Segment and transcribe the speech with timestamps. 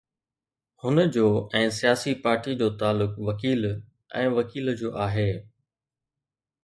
[0.83, 1.25] هن جو
[1.59, 3.69] ۽ سياسي پارٽيءَ جو تعلق وڪيل
[4.23, 5.31] ۽ وڪيل جو آهي.